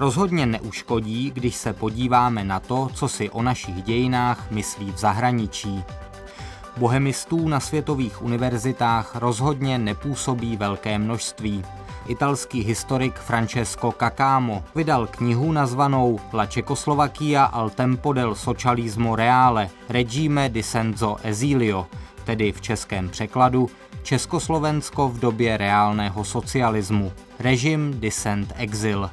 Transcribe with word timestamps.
Rozhodně 0.00 0.46
neuškodí, 0.46 1.30
když 1.30 1.56
se 1.56 1.72
podíváme 1.72 2.44
na 2.44 2.60
to, 2.60 2.88
co 2.94 3.08
si 3.08 3.30
o 3.30 3.42
našich 3.42 3.82
dějinách 3.82 4.50
myslí 4.50 4.92
v 4.92 4.98
zahraničí. 4.98 5.84
Bohemistů 6.76 7.48
na 7.48 7.60
světových 7.60 8.22
univerzitách 8.22 9.16
rozhodně 9.16 9.78
nepůsobí 9.78 10.56
velké 10.56 10.98
množství. 10.98 11.64
Italský 12.06 12.60
historik 12.60 13.14
Francesco 13.14 13.94
Cacamo 13.98 14.64
vydal 14.74 15.06
knihu 15.06 15.52
nazvanou 15.52 16.20
La 16.32 16.46
Čekoslovakia 16.46 17.44
al 17.44 17.70
tempo 17.70 18.12
del 18.12 18.34
socialismo 18.34 19.16
reale, 19.16 19.70
regime 19.88 20.48
di 20.48 20.62
senso 20.62 21.16
esilio, 21.22 21.86
tedy 22.24 22.52
v 22.52 22.60
českém 22.60 23.08
překladu 23.08 23.70
Československo 24.02 25.08
v 25.08 25.18
době 25.18 25.56
reálného 25.56 26.24
socialismu, 26.24 27.12
režim 27.38 28.00
Dissent 28.00 28.52
Exil, 28.56 29.10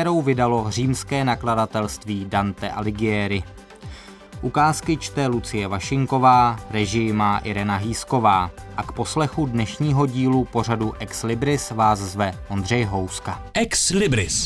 kterou 0.00 0.22
vydalo 0.22 0.70
římské 0.70 1.24
nakladatelství 1.24 2.24
Dante 2.28 2.70
Alighieri. 2.70 3.42
Ukázky 4.42 4.96
čte 4.96 5.26
Lucie 5.26 5.68
Vašinková, 5.68 6.60
režii 6.70 7.12
má 7.12 7.38
Irena 7.38 7.76
Hýsková 7.76 8.50
a 8.76 8.82
k 8.82 8.92
poslechu 8.92 9.46
dnešního 9.46 10.06
dílu 10.06 10.44
pořadu 10.44 10.94
Ex 10.98 11.22
Libris 11.22 11.70
vás 11.70 11.98
zve 11.98 12.34
Ondřej 12.48 12.84
Houska. 12.84 13.42
Ex 13.54 13.90
Libris. 13.90 14.44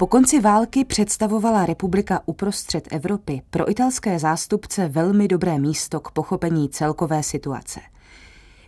Po 0.00 0.06
konci 0.06 0.40
války 0.40 0.84
představovala 0.84 1.66
republika 1.66 2.20
uprostřed 2.26 2.88
Evropy 2.90 3.42
pro 3.50 3.70
italské 3.70 4.18
zástupce 4.18 4.88
velmi 4.88 5.28
dobré 5.28 5.58
místo 5.58 6.00
k 6.00 6.10
pochopení 6.10 6.68
celkové 6.68 7.22
situace. 7.22 7.80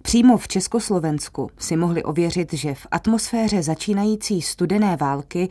Přímo 0.02 0.38
v 0.38 0.48
Československu 0.48 1.50
si 1.58 1.76
mohli 1.76 2.02
ověřit, 2.02 2.52
že 2.52 2.74
v 2.74 2.86
atmosféře 2.90 3.62
začínající 3.62 4.42
studené 4.42 4.96
války 4.96 5.48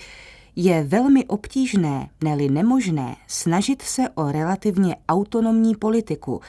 je 0.56 0.84
velmi 0.84 1.26
obtížné, 1.26 2.10
neli 2.24 2.50
nemožné, 2.50 3.16
snažit 3.28 3.82
se 3.82 4.10
o 4.16 4.32
relativně 4.32 4.96
autonomní 5.10 5.76
politiku, 5.76 6.42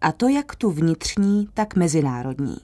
a 0.00 0.12
to 0.12 0.28
jak 0.28 0.56
tu 0.56 0.70
vnitřní, 0.70 1.48
tak 1.54 1.76
mezinárodní. 1.76 2.56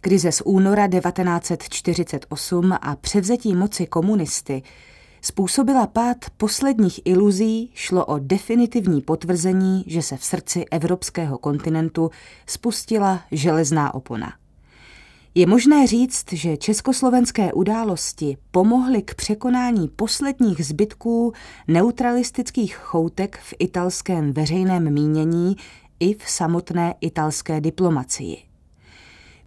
Krize 0.00 0.32
z 0.32 0.42
února 0.44 0.88
1948 0.88 2.72
a 2.80 2.96
převzetí 2.96 3.54
moci 3.54 3.86
komunisty 3.86 4.62
způsobila 5.26 5.86
pád 5.86 6.16
posledních 6.36 7.00
iluzí, 7.04 7.70
šlo 7.74 8.04
o 8.04 8.18
definitivní 8.18 9.00
potvrzení, 9.02 9.84
že 9.86 10.02
se 10.02 10.16
v 10.16 10.24
srdci 10.24 10.64
evropského 10.70 11.38
kontinentu 11.38 12.10
spustila 12.46 13.20
železná 13.32 13.94
opona. 13.94 14.32
Je 15.34 15.46
možné 15.46 15.86
říct, 15.86 16.32
že 16.32 16.56
československé 16.56 17.52
události 17.52 18.36
pomohly 18.50 19.02
k 19.02 19.14
překonání 19.14 19.88
posledních 19.88 20.66
zbytků 20.66 21.32
neutralistických 21.68 22.76
choutek 22.76 23.38
v 23.42 23.54
italském 23.58 24.32
veřejném 24.32 24.92
mínění 24.92 25.56
i 26.00 26.14
v 26.14 26.30
samotné 26.30 26.94
italské 27.00 27.60
diplomacii. 27.60 28.36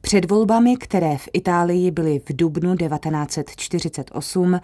Před 0.02 0.32
volbami, 0.32 0.78
které 0.78 1.18
v 1.18 1.30
Itálii 1.34 1.92
byly 1.92 2.22
v 2.30 2.36
dubnu 2.36 2.76
1948, 2.76 4.60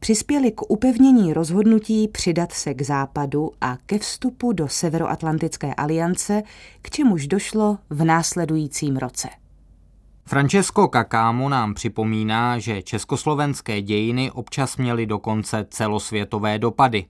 přispěli 0.00 0.52
k 0.52 0.70
upevnění 0.70 1.32
rozhodnutí 1.32 2.08
přidat 2.08 2.52
se 2.52 2.74
k 2.74 2.82
západu 2.82 3.50
a 3.60 3.76
ke 3.86 3.98
vstupu 3.98 4.52
do 4.52 4.68
Severoatlantické 4.68 5.74
aliance, 5.74 6.42
k 6.82 6.90
čemuž 6.90 7.26
došlo 7.26 7.78
v 7.90 8.04
následujícím 8.04 8.96
roce. 8.96 9.28
Francesco 10.26 10.88
Cacamo 10.92 11.48
nám 11.48 11.74
připomíná, 11.74 12.58
že 12.58 12.82
československé 12.82 13.82
dějiny 13.82 14.30
občas 14.30 14.76
měly 14.76 15.06
dokonce 15.06 15.66
celosvětové 15.70 16.58
dopady. 16.58 17.06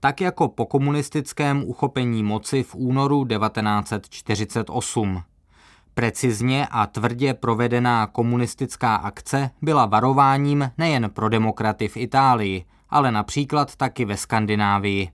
Tak 0.00 0.20
jako 0.20 0.48
po 0.48 0.66
komunistickém 0.66 1.64
uchopení 1.66 2.22
moci 2.22 2.62
v 2.62 2.74
únoru 2.74 3.24
1948. 3.24 5.22
Precizně 6.00 6.66
a 6.70 6.86
tvrdě 6.86 7.34
provedená 7.34 8.06
komunistická 8.06 8.94
akce 8.94 9.50
byla 9.62 9.86
varováním 9.86 10.70
nejen 10.78 11.10
pro 11.10 11.28
demokraty 11.28 11.88
v 11.88 11.96
Itálii, 11.96 12.64
ale 12.90 13.12
například 13.12 13.76
taky 13.76 14.04
ve 14.04 14.16
Skandinávii. 14.16 15.10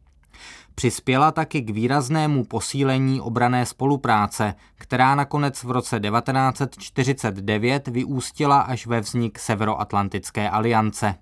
Přispěla 0.75 1.33
taky 1.33 1.61
k 1.61 1.71
výraznému 1.71 2.45
posílení 2.45 3.21
obrané 3.21 3.67
spolupráce, 3.67 4.55
která 4.75 5.15
nakonec 5.15 5.65
v 5.65 5.71
roce 5.71 6.01
1949 6.01 7.89
vyústila 7.89 8.61
až 8.61 8.87
ve 8.87 9.01
vznik 9.01 9.39
Severoatlantické 9.39 10.51
aliance. 10.51 11.15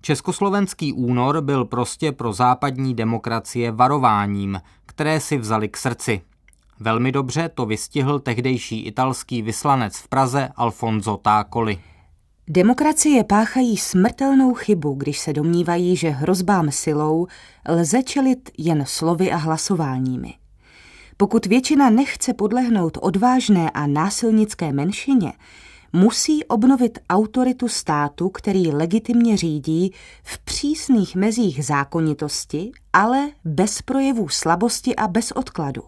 Československý 0.00 0.92
únor 0.92 1.40
byl 1.40 1.64
prostě 1.64 2.12
pro 2.12 2.32
západní 2.32 2.94
demokracie 2.94 3.72
varováním, 3.72 4.60
které 4.86 5.20
si 5.20 5.38
vzali 5.38 5.68
k 5.68 5.76
srdci– 5.76 6.20
Velmi 6.80 7.12
dobře 7.12 7.50
to 7.54 7.66
vystihl 7.66 8.18
tehdejší 8.18 8.80
italský 8.86 9.42
vyslanec 9.42 9.96
v 9.96 10.08
Praze 10.08 10.48
Alfonso 10.56 11.16
Tákoli. 11.16 11.78
Demokracie 12.48 13.24
páchají 13.24 13.76
smrtelnou 13.76 14.54
chybu, 14.54 14.94
když 14.94 15.18
se 15.18 15.32
domnívají, 15.32 15.96
že 15.96 16.08
hrozbám 16.10 16.70
silou 16.70 17.26
lze 17.68 18.02
čelit 18.02 18.50
jen 18.58 18.84
slovy 18.86 19.32
a 19.32 19.36
hlasováními. 19.36 20.34
Pokud 21.16 21.46
většina 21.46 21.90
nechce 21.90 22.34
podlehnout 22.34 22.98
odvážné 23.00 23.70
a 23.70 23.86
násilnické 23.86 24.72
menšině, 24.72 25.32
musí 25.92 26.44
obnovit 26.44 26.98
autoritu 27.10 27.68
státu, 27.68 28.28
který 28.28 28.72
legitimně 28.72 29.36
řídí 29.36 29.92
v 30.22 30.38
přísných 30.38 31.16
mezích 31.16 31.64
zákonitosti, 31.64 32.70
ale 32.92 33.30
bez 33.44 33.82
projevů 33.82 34.28
slabosti 34.28 34.96
a 34.96 35.08
bez 35.08 35.32
odkladu. 35.32 35.82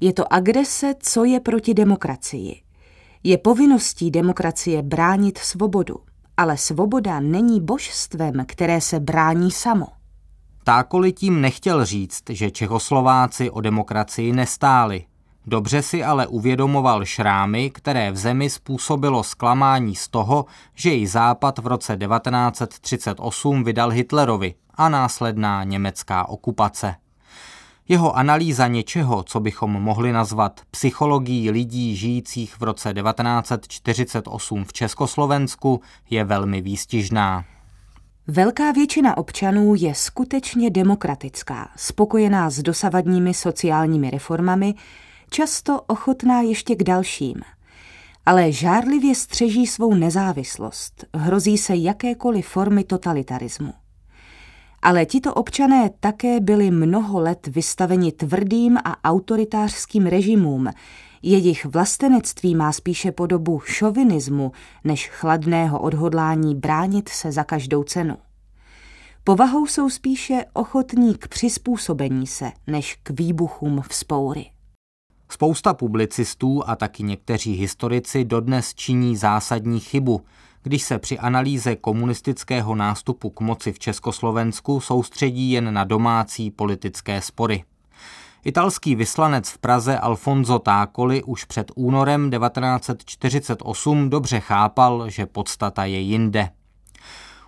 Je 0.00 0.12
to 0.12 0.32
agrese, 0.32 0.94
co 1.00 1.24
je 1.24 1.40
proti 1.40 1.74
demokracii. 1.74 2.62
Je 3.24 3.38
povinností 3.38 4.10
demokracie 4.10 4.82
bránit 4.82 5.38
svobodu, 5.38 5.96
ale 6.36 6.56
svoboda 6.56 7.20
není 7.20 7.60
božstvem, 7.60 8.44
které 8.46 8.80
se 8.80 9.00
brání 9.00 9.50
samo. 9.50 9.86
Tákoli 10.64 11.12
tím 11.12 11.40
nechtěl 11.40 11.84
říct, 11.84 12.22
že 12.30 12.50
Čechoslováci 12.50 13.50
o 13.50 13.60
demokracii 13.60 14.32
nestáli. 14.32 15.04
Dobře 15.46 15.82
si 15.82 16.04
ale 16.04 16.26
uvědomoval 16.26 17.04
šrámy, 17.04 17.70
které 17.70 18.12
v 18.12 18.16
zemi 18.16 18.50
způsobilo 18.50 19.22
zklamání 19.22 19.94
z 19.94 20.08
toho, 20.08 20.46
že 20.74 20.90
ji 20.90 21.06
Západ 21.06 21.58
v 21.58 21.66
roce 21.66 21.96
1938 21.96 23.64
vydal 23.64 23.90
Hitlerovi 23.90 24.54
a 24.74 24.88
následná 24.88 25.64
německá 25.64 26.28
okupace. 26.28 26.94
Jeho 27.88 28.16
analýza 28.16 28.66
něčeho, 28.66 29.22
co 29.22 29.40
bychom 29.40 29.70
mohli 29.70 30.12
nazvat 30.12 30.60
psychologií 30.70 31.50
lidí 31.50 31.96
žijících 31.96 32.60
v 32.60 32.62
roce 32.62 32.94
1948 32.94 34.64
v 34.64 34.72
Československu, 34.72 35.80
je 36.10 36.24
velmi 36.24 36.60
výstižná. 36.60 37.44
Velká 38.26 38.72
většina 38.72 39.16
občanů 39.16 39.74
je 39.78 39.94
skutečně 39.94 40.70
demokratická, 40.70 41.68
spokojená 41.76 42.50
s 42.50 42.62
dosavadními 42.62 43.34
sociálními 43.34 44.10
reformami, 44.10 44.74
často 45.30 45.80
ochotná 45.86 46.40
ještě 46.40 46.74
k 46.74 46.82
dalším. 46.82 47.36
Ale 48.26 48.52
žárlivě 48.52 49.14
střeží 49.14 49.66
svou 49.66 49.94
nezávislost, 49.94 51.04
hrozí 51.14 51.58
se 51.58 51.76
jakékoliv 51.76 52.48
formy 52.48 52.84
totalitarismu. 52.84 53.72
Ale 54.82 55.06
tito 55.06 55.34
občané 55.34 55.90
také 56.00 56.40
byli 56.40 56.70
mnoho 56.70 57.20
let 57.20 57.46
vystaveni 57.46 58.12
tvrdým 58.12 58.78
a 58.84 59.10
autoritářským 59.10 60.06
režimům. 60.06 60.68
Jejich 61.22 61.64
vlastenectví 61.64 62.54
má 62.54 62.72
spíše 62.72 63.12
podobu 63.12 63.60
šovinismu 63.60 64.52
než 64.84 65.08
chladného 65.08 65.80
odhodlání 65.80 66.54
bránit 66.54 67.08
se 67.08 67.32
za 67.32 67.44
každou 67.44 67.82
cenu. 67.82 68.16
Povahou 69.24 69.66
jsou 69.66 69.90
spíše 69.90 70.44
ochotní 70.52 71.14
k 71.14 71.28
přizpůsobení 71.28 72.26
se, 72.26 72.52
než 72.66 72.98
k 73.02 73.10
výbuchům 73.10 73.82
vzpoury. 73.88 74.46
Spousta 75.30 75.74
publicistů 75.74 76.62
a 76.66 76.76
taky 76.76 77.02
někteří 77.02 77.52
historici 77.52 78.24
dodnes 78.24 78.74
činí 78.74 79.16
zásadní 79.16 79.80
chybu– 79.80 80.20
když 80.62 80.82
se 80.82 80.98
při 80.98 81.18
analýze 81.18 81.76
komunistického 81.76 82.74
nástupu 82.74 83.30
k 83.30 83.40
moci 83.40 83.72
v 83.72 83.78
Československu 83.78 84.80
soustředí 84.80 85.50
jen 85.50 85.74
na 85.74 85.84
domácí 85.84 86.50
politické 86.50 87.22
spory. 87.22 87.64
Italský 88.44 88.94
vyslanec 88.94 89.50
v 89.50 89.58
Praze 89.58 89.98
Alfonso 89.98 90.58
Tákoli 90.58 91.22
už 91.22 91.44
před 91.44 91.72
únorem 91.74 92.30
1948 92.30 94.10
dobře 94.10 94.40
chápal, 94.40 95.10
že 95.10 95.26
podstata 95.26 95.84
je 95.84 95.98
jinde. 95.98 96.50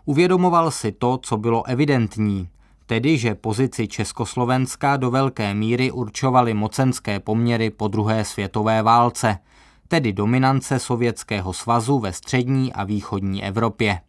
Uvědomoval 0.05 0.71
si 0.71 0.93
to, 0.93 1.19
co 1.23 1.37
bylo 1.37 1.67
evidentní. 1.67 2.49
tedy 2.87 3.19
že 3.19 3.35
pozici 3.35 3.89
Československa 3.89 4.97
do 4.97 5.11
velké 5.11 5.55
míry 5.55 5.91
určovaly 5.91 6.55
mocenské 6.55 7.21
poměry 7.21 7.71
po 7.71 7.89
druhé 7.89 8.25
světové 8.25 8.83
válce, 8.83 9.39
tedy 9.91 10.13
dominance 10.13 10.79
Sovětského 10.79 11.53
svazu 11.53 11.99
ve 11.99 12.13
střední 12.13 12.73
a 12.73 12.85
východní 12.85 13.45
Evropě. 13.45 14.01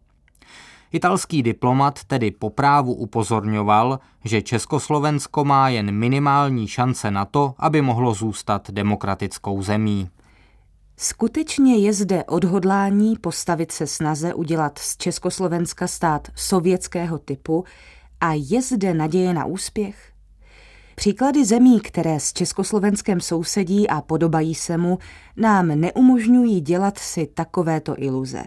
Italský 0.92 1.42
diplomat 1.42 2.04
tedy 2.04 2.30
po 2.30 2.50
právu 2.50 2.94
upozorňoval, 2.94 3.98
že 4.24 4.42
Československo 4.42 5.44
má 5.44 5.68
jen 5.68 5.90
minimální 5.90 6.68
šance 6.68 7.10
na 7.10 7.24
to, 7.24 7.54
aby 7.58 7.82
mohlo 7.82 8.14
zůstat 8.14 8.70
demokratickou 8.70 9.62
zemí. 9.62 10.08
Skutečně 10.96 11.76
je 11.76 11.92
zde 11.92 12.24
odhodlání 12.24 13.16
postavit 13.20 13.72
se 13.72 13.86
snaze 13.86 14.34
udělat 14.34 14.78
z 14.78 14.96
Československa 14.96 15.86
stát 15.86 16.28
sovětského 16.34 17.18
typu 17.18 17.64
a 18.20 18.32
je 18.32 18.62
zde 18.62 18.94
naděje 18.94 19.34
na 19.34 19.44
úspěch? 19.44 20.11
Příklady 21.02 21.44
zemí, 21.44 21.80
které 21.80 22.20
s 22.20 22.32
Československem 22.32 23.20
sousedí 23.20 23.88
a 23.88 24.00
podobají 24.00 24.54
se 24.54 24.76
mu, 24.76 24.98
nám 25.36 25.68
neumožňují 25.68 26.60
dělat 26.60 26.98
si 26.98 27.26
takovéto 27.26 27.94
iluze. 27.98 28.44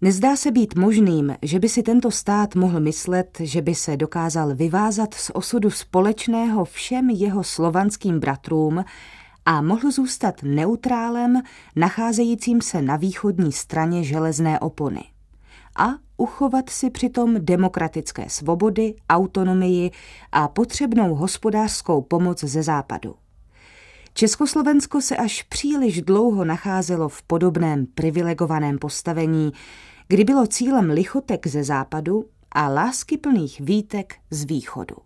Nezdá 0.00 0.36
se 0.36 0.50
být 0.50 0.74
možným, 0.74 1.36
že 1.42 1.58
by 1.58 1.68
si 1.68 1.82
tento 1.82 2.10
stát 2.10 2.54
mohl 2.54 2.80
myslet, 2.80 3.38
že 3.40 3.62
by 3.62 3.74
se 3.74 3.96
dokázal 3.96 4.54
vyvázat 4.54 5.14
z 5.14 5.30
osudu 5.34 5.70
společného 5.70 6.64
všem 6.64 7.10
jeho 7.10 7.44
slovanským 7.44 8.20
bratrům 8.20 8.84
a 9.46 9.62
mohl 9.62 9.90
zůstat 9.90 10.34
neutrálem, 10.42 11.42
nacházejícím 11.76 12.60
se 12.60 12.82
na 12.82 12.96
východní 12.96 13.52
straně 13.52 14.04
železné 14.04 14.60
opony. 14.60 15.04
A 15.78 16.07
uchovat 16.18 16.70
si 16.70 16.90
přitom 16.90 17.36
demokratické 17.38 18.28
svobody, 18.28 18.94
autonomii 19.10 19.90
a 20.32 20.48
potřebnou 20.48 21.14
hospodářskou 21.14 22.02
pomoc 22.02 22.44
ze 22.44 22.62
západu. 22.62 23.14
Československo 24.14 25.00
se 25.00 25.16
až 25.16 25.42
příliš 25.42 26.02
dlouho 26.02 26.44
nacházelo 26.44 27.08
v 27.08 27.22
podobném 27.22 27.86
privilegovaném 27.86 28.78
postavení, 28.78 29.52
kdy 30.08 30.24
bylo 30.24 30.46
cílem 30.46 30.90
lichotek 30.90 31.46
ze 31.46 31.64
západu 31.64 32.24
a 32.52 32.68
láskyplných 32.68 33.60
výtek 33.60 34.14
z 34.30 34.44
východu. 34.44 34.96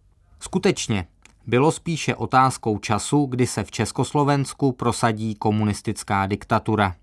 Skutečně, 0.41 1.07
bylo 1.47 1.73
spíše 1.73 2.15
otázkou 2.15 2.79
času, 2.79 3.25
kdy 3.25 3.47
se 3.47 3.65
v 3.65 3.71
Československu 3.71 4.73
prosadí 4.73 5.35
komunistická 5.35 6.27
diktatura. 6.27 6.95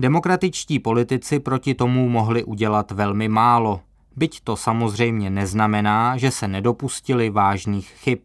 Demokratičtí 0.00 0.78
politici 0.78 1.40
proti 1.40 1.74
tomu 1.74 2.08
mohli 2.08 2.44
udělat 2.44 2.90
velmi 2.90 3.28
málo, 3.28 3.80
byť 4.16 4.40
to 4.40 4.56
samozřejmě 4.56 5.30
neznamená, 5.30 6.16
že 6.16 6.30
se 6.30 6.48
nedopustili 6.48 7.30
vážných 7.30 7.88
chyb. 7.88 8.18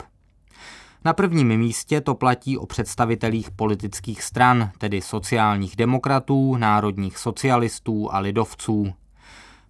Na 1.06 1.14
prvním 1.14 1.58
místě 1.58 2.02
to 2.02 2.16
platí 2.16 2.58
o 2.58 2.66
představitelích 2.66 3.52
politických 3.52 4.24
stran, 4.24 4.72
tedy 4.78 5.02
sociálních 5.02 5.76
demokratů, 5.76 6.58
národních 6.58 7.18
socialistů 7.18 8.14
a 8.14 8.20
lidovců. 8.20 8.94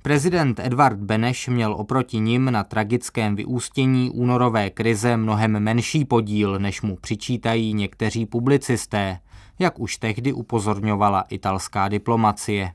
Prezident 0.05 0.59
Edvard 0.59 0.97
Beneš 0.99 1.47
měl 1.47 1.73
oproti 1.73 2.19
nim 2.19 2.51
na 2.51 2.63
tragickém 2.63 3.35
vyústění 3.35 4.11
únorové 4.11 4.69
krize 4.69 5.17
mnohem 5.17 5.59
menší 5.59 6.05
podíl, 6.05 6.59
než 6.59 6.81
mu 6.81 6.95
přičítají 6.95 7.73
někteří 7.73 8.25
publicisté, 8.25 9.19
jak 9.59 9.79
už 9.79 9.97
tehdy 9.97 10.33
upozorňovala 10.33 11.21
italská 11.21 11.87
diplomacie. 11.87 12.73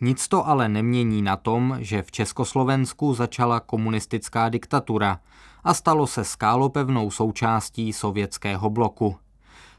Nic 0.00 0.28
to 0.28 0.48
ale 0.48 0.68
nemění 0.68 1.22
na 1.22 1.36
tom, 1.36 1.76
že 1.80 2.02
v 2.02 2.10
Československu 2.10 3.14
začala 3.14 3.60
komunistická 3.60 4.48
diktatura 4.48 5.20
a 5.64 5.74
stalo 5.74 6.06
se 6.06 6.24
skálopevnou 6.24 7.10
součástí 7.10 7.92
sovětského 7.92 8.70
bloku. 8.70 9.16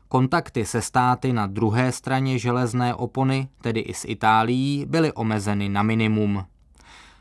Kontakty 0.08 0.66
se 0.66 0.82
státy 0.82 1.34
na 1.34 1.48
druhé 1.48 1.92
straně 1.92 2.40
železné 2.40 2.96
opony, 2.96 3.48
tedy 3.62 3.80
i 3.80 3.94
s 3.94 4.06
Itálií, 4.06 4.86
byly 4.90 5.14
omezeny 5.14 5.70
na 5.70 5.84
minimum. 5.84 6.46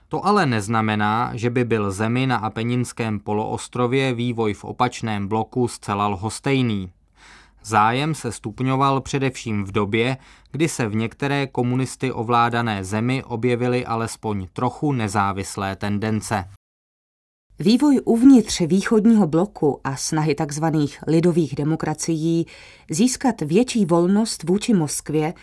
To 0.09 0.27
ale 0.27 0.47
neznamená, 0.47 1.31
že 1.35 1.51
by 1.51 1.65
byl 1.65 1.91
zemi 1.91 2.27
na 2.27 2.37
Apeninském 2.37 3.21
poloostrově 3.21 4.15
vývoj 4.15 4.55
v 4.55 4.65
opačném 4.65 5.29
bloku 5.29 5.69
zcela 5.69 6.09
lhostejný. 6.09 6.93
Zájem 7.65 8.15
se 8.15 8.33
stupňoval 8.33 9.01
především 9.01 9.65
v 9.65 9.73
době, 9.73 10.17
kdy 10.53 10.69
se 10.69 10.89
v 10.89 10.95
některé 10.95 11.47
komunisty 11.47 12.13
ovládané 12.13 12.85
zemi 12.85 13.25
objevily 13.25 13.87
alespoň 13.87 14.47
trochu 14.53 14.93
nezávislé 14.93 15.77
tendence. 15.77 16.45
Vývoj 17.59 18.01
uvnitř 18.05 18.61
východního 18.61 19.27
bloku 19.27 19.81
a 19.85 19.97
snahy 19.97 20.35
tzv. 20.35 20.65
lidových 21.07 21.55
demokracií 21.55 22.47
získat 22.91 23.41
větší 23.41 23.87
volnost 23.87 24.43
vůči 24.43 24.75
Moskvě 24.75 25.35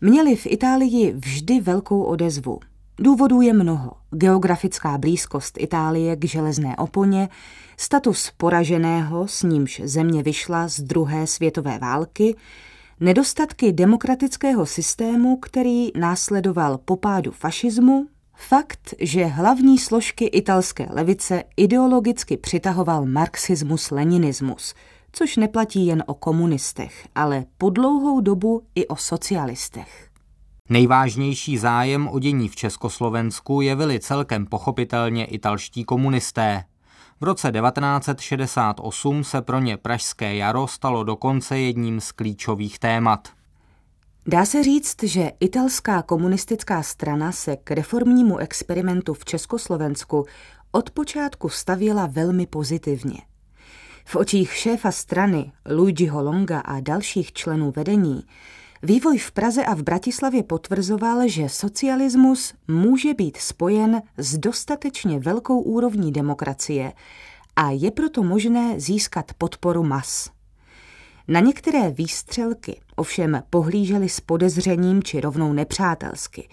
měly 0.00 0.36
v 0.36 0.46
Itálii 0.46 1.12
vždy 1.12 1.60
velkou 1.60 2.02
odezvu. 2.02 2.58
Důvodů 2.98 3.40
je 3.40 3.52
mnoho. 3.52 3.92
Geografická 4.10 4.98
blízkost 4.98 5.58
Itálie 5.60 6.16
k 6.16 6.24
železné 6.24 6.76
oponě, 6.76 7.28
status 7.76 8.32
poraženého, 8.36 9.28
s 9.28 9.42
nímž 9.42 9.80
země 9.84 10.22
vyšla 10.22 10.68
z 10.68 10.80
druhé 10.80 11.26
světové 11.26 11.78
války, 11.78 12.36
nedostatky 13.00 13.72
demokratického 13.72 14.66
systému, 14.66 15.36
který 15.36 15.88
následoval 15.98 16.78
po 16.78 16.96
pádu 16.96 17.30
fašismu, 17.30 18.06
fakt, 18.34 18.94
že 19.00 19.24
hlavní 19.24 19.78
složky 19.78 20.24
italské 20.24 20.86
levice 20.90 21.44
ideologicky 21.56 22.36
přitahoval 22.36 23.06
marxismus-leninismus, 23.06 24.74
což 25.12 25.36
neplatí 25.36 25.86
jen 25.86 26.04
o 26.06 26.14
komunistech, 26.14 27.08
ale 27.14 27.44
po 27.58 27.70
dlouhou 27.70 28.20
dobu 28.20 28.62
i 28.74 28.86
o 28.86 28.96
socialistech. 28.96 30.08
Nejvážnější 30.68 31.58
zájem 31.58 32.08
o 32.08 32.18
dění 32.18 32.48
v 32.48 32.56
Československu 32.56 33.60
jevili 33.60 34.00
celkem 34.00 34.46
pochopitelně 34.46 35.24
italští 35.24 35.84
komunisté. 35.84 36.64
V 37.20 37.24
roce 37.24 37.52
1968 37.52 39.24
se 39.24 39.42
pro 39.42 39.60
ně 39.60 39.76
Pražské 39.76 40.36
jaro 40.36 40.66
stalo 40.66 41.04
dokonce 41.04 41.58
jedním 41.58 42.00
z 42.00 42.12
klíčových 42.12 42.78
témat. 42.78 43.28
Dá 44.26 44.44
se 44.44 44.62
říct, 44.62 45.02
že 45.02 45.30
italská 45.40 46.02
komunistická 46.02 46.82
strana 46.82 47.32
se 47.32 47.56
k 47.56 47.70
reformnímu 47.70 48.38
experimentu 48.38 49.14
v 49.14 49.24
Československu 49.24 50.26
od 50.70 50.90
počátku 50.90 51.48
stavěla 51.48 52.06
velmi 52.06 52.46
pozitivně. 52.46 53.18
V 54.04 54.16
očích 54.16 54.52
šéfa 54.52 54.90
strany 54.92 55.52
Luigiho 55.70 56.22
Longa 56.22 56.60
a 56.60 56.80
dalších 56.80 57.32
členů 57.32 57.72
vedení 57.76 58.22
Vývoj 58.82 59.18
v 59.18 59.32
Praze 59.32 59.64
a 59.64 59.74
v 59.74 59.82
Bratislavě 59.82 60.42
potvrzoval, 60.42 61.28
že 61.28 61.48
socialismus 61.48 62.54
může 62.68 63.14
být 63.14 63.36
spojen 63.36 64.02
s 64.16 64.38
dostatečně 64.38 65.18
velkou 65.18 65.60
úrovní 65.60 66.12
demokracie 66.12 66.92
a 67.56 67.70
je 67.70 67.90
proto 67.90 68.22
možné 68.22 68.80
získat 68.80 69.32
podporu 69.38 69.82
mas. 69.82 70.30
Na 71.28 71.40
některé 71.40 71.90
výstřelky 71.90 72.80
ovšem 72.96 73.42
pohlíželi 73.50 74.08
s 74.08 74.20
podezřením 74.20 75.02
či 75.02 75.20
rovnou 75.20 75.52
nepřátelsky. 75.52 76.48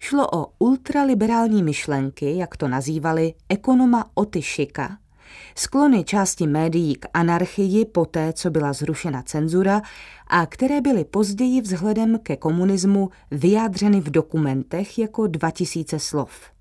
Šlo 0.00 0.26
o 0.32 0.46
ultraliberální 0.58 1.62
myšlenky, 1.62 2.36
jak 2.36 2.56
to 2.56 2.68
nazývali 2.68 3.34
ekonoma 3.48 4.10
Oty 4.14 4.42
Šika, 4.42 4.98
sklony 5.54 6.04
části 6.04 6.46
médií 6.46 6.94
k 6.94 7.06
anarchii 7.14 7.84
poté, 7.84 8.32
co 8.32 8.50
byla 8.50 8.72
zrušena 8.72 9.22
cenzura 9.22 9.82
a 10.26 10.46
které 10.46 10.80
byly 10.80 11.04
později 11.04 11.60
vzhledem 11.60 12.18
ke 12.18 12.36
komunismu 12.36 13.10
vyjádřeny 13.30 14.00
v 14.00 14.10
dokumentech 14.10 14.98
jako 14.98 15.26
2000 15.26 15.98
slov. 15.98 16.55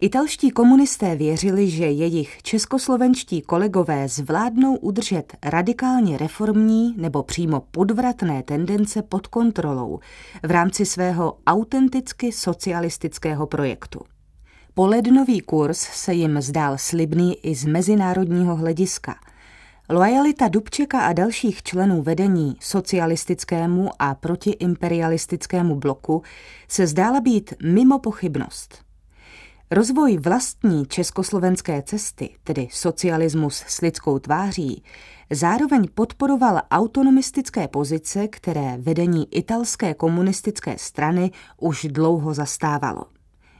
Italští 0.00 0.50
komunisté 0.50 1.16
věřili, 1.16 1.70
že 1.70 1.84
jejich 1.84 2.42
českoslovenští 2.42 3.42
kolegové 3.42 4.08
zvládnou 4.08 4.76
udržet 4.76 5.36
radikálně 5.44 6.18
reformní 6.18 6.94
nebo 6.96 7.22
přímo 7.22 7.60
podvratné 7.70 8.42
tendence 8.42 9.02
pod 9.02 9.26
kontrolou 9.26 10.00
v 10.42 10.50
rámci 10.50 10.86
svého 10.86 11.38
autenticky 11.46 12.32
socialistického 12.32 13.46
projektu. 13.46 14.00
Polednový 14.74 15.40
kurz 15.40 15.78
se 15.78 16.14
jim 16.14 16.42
zdál 16.42 16.78
slibný 16.78 17.36
i 17.46 17.54
z 17.54 17.64
mezinárodního 17.64 18.56
hlediska. 18.56 19.14
Lojalita 19.88 20.48
Dubčeka 20.48 21.00
a 21.00 21.12
dalších 21.12 21.62
členů 21.62 22.02
vedení 22.02 22.56
socialistickému 22.60 23.90
a 23.98 24.14
protiimperialistickému 24.14 25.74
bloku 25.74 26.22
se 26.68 26.86
zdála 26.86 27.20
být 27.20 27.54
mimo 27.62 27.98
pochybnost. 27.98 28.87
Rozvoj 29.70 30.18
vlastní 30.18 30.86
československé 30.86 31.82
cesty, 31.82 32.30
tedy 32.44 32.68
socialismus 32.70 33.64
s 33.66 33.80
lidskou 33.80 34.18
tváří, 34.18 34.82
zároveň 35.30 35.88
podporoval 35.94 36.60
autonomistické 36.70 37.68
pozice, 37.68 38.28
které 38.28 38.76
vedení 38.78 39.34
italské 39.34 39.94
komunistické 39.94 40.78
strany 40.78 41.30
už 41.60 41.86
dlouho 41.90 42.34
zastávalo. 42.34 43.02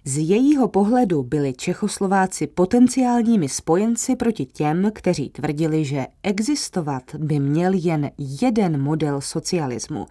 Z 0.05 0.19
jejího 0.19 0.69
pohledu 0.69 1.23
byli 1.23 1.53
Čechoslováci 1.53 2.47
potenciálními 2.47 3.49
spojenci 3.49 4.17
proti 4.17 4.47
těm, 4.47 4.91
kteří 4.95 5.31
tvrdili, 5.31 5.85
že 5.85 6.07
existovat 6.23 7.15
by 7.15 7.41
měl 7.41 7.73
jen 7.75 8.11
jeden 8.19 8.83
model 8.83 9.21
socialismu, 9.21 10.07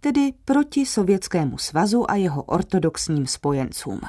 tedy 0.00 0.32
proti 0.44 0.86
Sovětskému 0.86 1.58
svazu 1.58 2.10
a 2.10 2.14
jeho 2.14 2.42
ortodoxním 2.42 3.26
spojencům. 3.26 4.00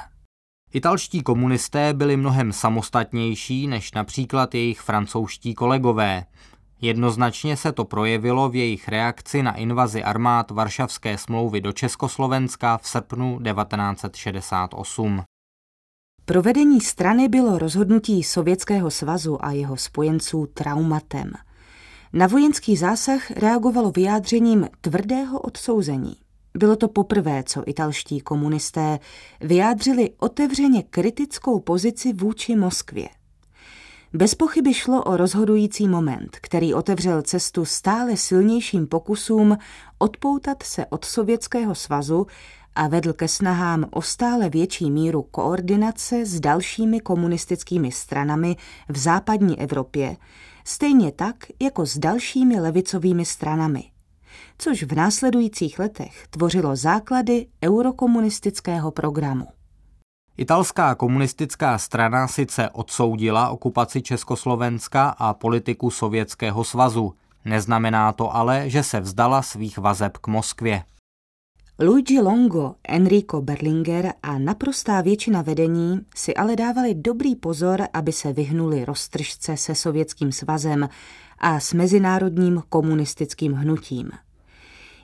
Italští 0.74 1.24
komunisté 1.24 1.94
byli 1.94 2.18
mnohem 2.18 2.54
samostatnější 2.54 3.68
než 3.68 3.92
například 3.92 4.56
jejich 4.56 4.82
francouzští 4.82 5.54
kolegové. 5.54 6.26
Jednoznačně 6.82 7.58
se 7.58 7.72
to 7.72 7.86
projevilo 7.86 8.50
v 8.50 8.56
jejich 8.56 8.88
reakci 8.88 9.44
na 9.44 9.56
invazi 9.56 10.04
armád 10.04 10.52
Varšavské 10.52 11.18
smlouvy 11.18 11.62
do 11.62 11.72
Československa 11.72 12.78
v 12.78 12.88
srpnu 12.88 13.40
1968. 13.44 15.22
Provedení 16.26 16.82
strany 16.82 17.28
bylo 17.28 17.60
rozhodnutí 17.60 18.24
Sovětského 18.24 18.92
svazu 18.92 19.46
a 19.46 19.52
jeho 19.52 19.78
spojenců 19.78 20.46
traumatem. 20.54 21.32
Na 22.14 22.28
vojenský 22.28 22.76
zásah 22.76 23.32
reagovalo 23.32 23.92
vyjádřením 23.92 24.68
tvrdého 24.82 25.40
odsouzení. 25.40 26.16
Bylo 26.58 26.76
to 26.76 26.88
poprvé, 26.88 27.44
co 27.44 27.64
italští 27.66 28.20
komunisté 28.20 29.00
vyjádřili 29.42 30.10
otevřeně 30.18 30.84
kritickou 30.84 31.60
pozici 31.60 32.14
vůči 32.14 32.56
Moskvě. 32.56 33.10
Bez 34.14 34.36
pochyby 34.36 34.74
šlo 34.74 35.04
o 35.04 35.18
rozhodující 35.18 35.88
moment, 35.88 36.38
který 36.42 36.74
otevřel 36.74 37.22
cestu 37.22 37.66
stále 37.66 38.18
silnějším 38.18 38.88
pokusům 38.88 39.58
odpoutat 39.98 40.64
se 40.64 40.86
od 40.86 41.06
Sovětského 41.06 41.76
svazu 41.76 42.28
a 42.76 42.88
vedl 42.88 43.14
ke 43.14 43.28
snahám 43.28 43.86
o 43.92 44.02
stále 44.02 44.50
větší 44.50 44.92
míru 44.92 45.22
koordinace 45.22 46.26
s 46.26 46.40
dalšími 46.40 47.00
komunistickými 47.00 47.92
stranami 47.92 48.56
v 48.90 48.98
západní 48.98 49.60
Evropě, 49.60 50.18
stejně 50.66 51.12
tak 51.12 51.36
jako 51.62 51.86
s 51.86 51.98
dalšími 51.98 52.60
levicovými 52.60 53.26
stranami, 53.26 53.84
což 54.58 54.84
v 54.84 54.96
následujících 54.96 55.80
letech 55.80 56.28
tvořilo 56.30 56.76
základy 56.76 57.48
eurokomunistického 57.64 58.92
programu. 58.92 59.48
Italská 60.38 60.96
komunistická 60.96 61.78
strana 61.78 62.28
sice 62.28 62.70
odsoudila 62.70 63.50
okupaci 63.50 64.02
Československa 64.02 65.10
a 65.10 65.34
politiku 65.34 65.92
Sovětského 65.92 66.64
svazu. 66.64 67.14
Neznamená 67.46 68.14
to 68.14 68.36
ale, 68.36 68.70
že 68.70 68.84
se 68.84 69.00
vzdala 69.00 69.42
svých 69.42 69.78
vazeb 69.78 70.18
k 70.18 70.28
Moskvě. 70.28 70.84
Luigi 71.82 72.20
Longo, 72.20 72.76
Enrico 72.88 73.42
Berlinger 73.42 74.14
a 74.24 74.38
naprostá 74.38 75.02
většina 75.02 75.42
vedení 75.42 76.02
si 76.16 76.36
ale 76.36 76.56
dávali 76.56 76.94
dobrý 76.94 77.36
pozor, 77.36 77.88
aby 77.94 78.12
se 78.12 78.34
vyhnuli 78.34 78.86
roztržce 78.86 79.58
se 79.58 79.76
Sovětským 79.76 80.32
svazem 80.32 80.90
a 81.38 81.60
s 81.60 81.74
mezinárodním 81.74 82.64
komunistickým 82.70 83.54
hnutím. 83.54 84.12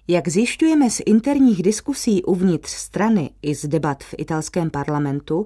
Jak 0.08 0.28
zjišťujeme 0.28 0.90
z 0.90 1.02
interních 1.06 1.64
diskusí 1.64 2.24
uvnitř 2.24 2.70
strany 2.70 3.30
i 3.42 3.56
z 3.56 3.68
debat 3.68 4.04
v 4.04 4.16
italském 4.18 4.70
parlamentu, 4.70 5.46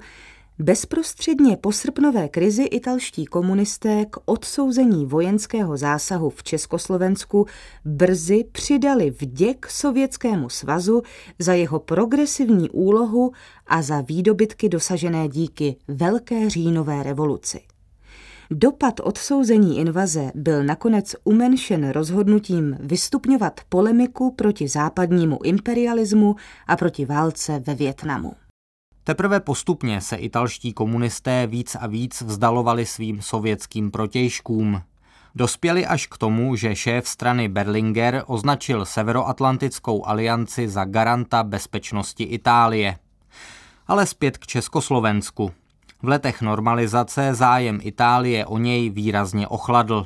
bezprostředně 0.59 1.57
po 1.57 1.71
srpnové 1.71 2.29
krizi 2.29 2.63
italští 2.63 3.25
komunisté 3.25 4.05
k 4.05 4.17
odsouzení 4.25 5.05
vojenského 5.05 5.77
zásahu 5.77 6.29
v 6.29 6.43
Československu 6.43 7.45
brzy 7.85 8.45
přidali 8.51 9.09
vděk 9.09 9.67
Sovětskému 9.69 10.49
svazu 10.49 11.01
za 11.39 11.53
jeho 11.53 11.79
progresivní 11.79 12.69
úlohu 12.69 13.31
a 13.67 13.81
za 13.81 14.01
výdobytky 14.01 14.69
dosažené 14.69 15.27
díky 15.27 15.75
Velké 15.87 16.49
říjnové 16.49 17.03
revoluci. 17.03 17.61
Dopad 18.51 18.99
odsouzení 19.03 19.77
invaze 19.77 20.31
byl 20.35 20.63
nakonec 20.63 21.15
umenšen 21.23 21.89
rozhodnutím 21.89 22.77
vystupňovat 22.79 23.61
polemiku 23.69 24.31
proti 24.31 24.67
západnímu 24.67 25.39
imperialismu 25.43 26.35
a 26.67 26.75
proti 26.75 27.05
válce 27.05 27.63
ve 27.67 27.75
Větnamu. 27.75 28.33
Teprve 29.09 29.39
postupně 29.39 30.01
se 30.01 30.15
italští 30.15 30.73
komunisté 30.73 31.47
víc 31.47 31.75
a 31.75 31.87
víc 31.87 32.21
vzdalovali 32.21 32.85
svým 32.85 33.21
sovětským 33.21 33.91
protějškům. 33.91 34.81
Dospěli 35.35 35.85
až 35.85 36.07
k 36.07 36.17
tomu, 36.17 36.55
že 36.55 36.75
šéf 36.75 37.07
strany 37.07 37.47
Berlinger 37.47 38.23
označil 38.27 38.85
Severoatlantickou 38.85 40.05
alianci 40.05 40.69
za 40.69 40.85
garanta 40.85 41.43
bezpečnosti 41.43 42.23
Itálie. 42.23 42.97
Ale 43.87 44.05
zpět 44.05 44.37
k 44.37 44.47
Československu. 44.47 45.51
V 46.01 46.07
letech 46.07 46.41
normalizace 46.41 47.33
zájem 47.33 47.79
Itálie 47.81 48.45
o 48.45 48.57
něj 48.57 48.89
výrazně 48.89 49.47
ochladl. 49.47 50.05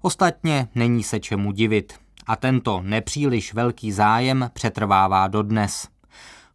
Ostatně 0.00 0.68
není 0.74 1.02
se 1.02 1.20
čemu 1.20 1.52
divit. 1.52 1.94
A 2.26 2.36
tento 2.36 2.80
nepříliš 2.84 3.54
velký 3.54 3.92
zájem 3.92 4.50
přetrvává 4.54 5.26
dodnes. 5.26 5.97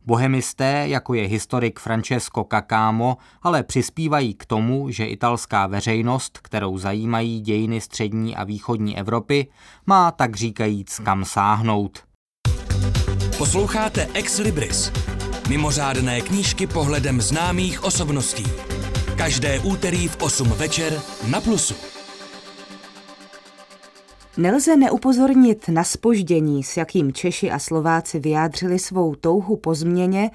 Bohemisté, 0.06 0.86
jako 0.88 1.14
je 1.14 1.28
historik 1.28 1.80
Francesco 1.80 2.48
Cacamo, 2.52 3.18
ale 3.42 3.64
přispívají 3.64 4.34
k 4.34 4.46
tomu, 4.46 4.90
že 4.90 5.06
italská 5.06 5.68
veřejnost, 5.68 6.40
kterou 6.42 6.78
zajímají 6.78 7.42
dějiny 7.42 7.82
střední 7.82 8.36
a 8.36 8.44
východní 8.44 8.98
Evropy, 8.98 9.48
má 9.86 10.12
tak 10.12 10.36
říkajíc 10.36 11.00
kam 11.00 11.26
sáhnout. 11.26 12.04
Posloucháte 13.38 14.08
Ex 14.14 14.38
Libris, 14.38 14.92
mimořádné 15.50 16.22
knížky 16.22 16.68
pohledem 16.68 17.22
známých 17.22 17.84
osobností. 17.84 18.46
Každé 19.18 19.60
úterý 19.60 20.08
v 20.08 20.18
8 20.22 20.50
večer 20.50 21.02
na 21.28 21.42
Plusu. 21.42 21.93
Nelze 24.38 24.78
neupozornit 24.78 25.68
na 25.68 25.84
spoždění, 25.84 26.64
s 26.64 26.78
jakým 26.78 27.14
Češi 27.14 27.52
a 27.52 27.60
Slováci 27.60 28.20
vyjádřili 28.20 28.80
svou 28.80 29.16
touhu 29.16 29.58
po 29.58 29.76
změně 29.76 30.32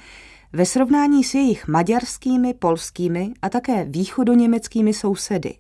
ve 0.53 0.67
srovnání 0.67 1.25
s 1.25 1.35
jejich 1.35 1.69
maďarskými, 1.69 2.55
polskými 2.55 3.33
a 3.43 3.49
také 3.49 3.85
východoněmeckými 3.85 4.95
sousedy. 4.95 5.55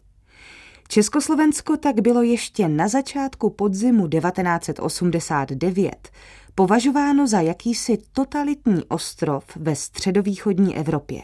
Československo 0.88 1.76
tak 1.76 2.00
bylo 2.00 2.22
ještě 2.22 2.68
na 2.68 2.88
začátku 2.88 3.50
podzimu 3.50 4.08
1989 4.08 6.08
považováno 6.54 7.26
za 7.26 7.40
jakýsi 7.40 7.98
totalitní 8.12 8.84
ostrov 8.88 9.44
ve 9.56 9.76
středovýchodní 9.76 10.76
Evropě. 10.76 11.20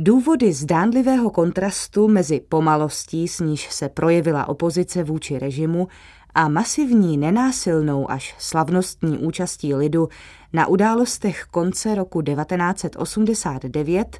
Důvody 0.00 0.52
zdánlivého 0.52 1.30
kontrastu 1.30 2.08
mezi 2.08 2.40
pomalostí, 2.40 3.28
s 3.28 3.40
níž 3.40 3.70
se 3.70 3.88
projevila 3.88 4.48
opozice 4.48 5.04
vůči 5.04 5.38
režimu, 5.38 5.88
a 6.34 6.48
masivní 6.48 7.16
nenásilnou 7.16 8.10
až 8.10 8.34
slavnostní 8.38 9.18
účastí 9.18 9.74
lidu 9.74 10.08
na 10.52 10.66
událostech 10.66 11.44
konce 11.50 11.94
roku 11.94 12.22
1989 12.22 14.18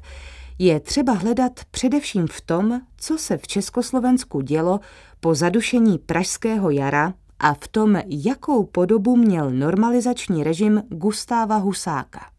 je 0.59 0.79
třeba 0.79 1.13
hledat 1.13 1.51
především 1.71 2.27
v 2.27 2.41
tom, 2.41 2.81
co 2.97 3.17
se 3.17 3.37
v 3.37 3.47
Československu 3.47 4.41
dělo 4.41 4.79
po 5.19 5.35
zadušení 5.35 5.97
Pražského 5.97 6.69
jara 6.69 7.13
a 7.39 7.53
v 7.53 7.67
tom, 7.67 8.01
jakou 8.07 8.63
podobu 8.63 9.15
měl 9.15 9.51
normalizační 9.51 10.43
režim 10.43 10.83
Gustáva 10.89 11.57
Husáka. 11.57 12.38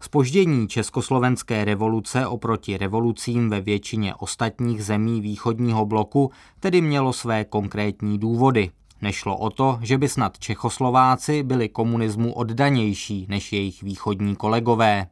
Spoždění 0.00 0.68
československé 0.68 1.64
revoluce 1.64 2.26
oproti 2.26 2.78
revolucím 2.78 3.50
ve 3.50 3.60
většině 3.60 4.14
ostatních 4.14 4.84
zemí 4.84 5.20
východního 5.20 5.86
bloku 5.86 6.30
tedy 6.60 6.80
mělo 6.80 7.12
své 7.12 7.44
konkrétní 7.44 8.18
důvody. 8.18 8.70
Nešlo 9.02 9.38
o 9.38 9.50
to, 9.50 9.78
že 9.82 9.98
by 9.98 10.08
snad 10.08 10.38
Čechoslováci 10.38 11.42
byli 11.42 11.68
komunismu 11.68 12.32
oddanější 12.32 13.26
než 13.28 13.52
jejich 13.52 13.82
východní 13.82 14.36
kolegové. 14.36 15.06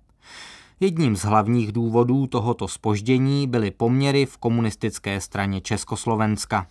Jedním 0.81 1.17
z 1.17 1.23
hlavních 1.23 1.73
důvodů 1.73 2.27
tohoto 2.27 2.69
spoždění 2.69 3.47
byly 3.47 3.71
poměry 3.71 4.27
v 4.27 4.37
komunistické 4.37 5.21
straně 5.21 5.61
Československa. 5.61 6.67